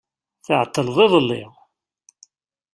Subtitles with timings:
[0.45, 1.43] Tεeṭṭleḍ iḍelli.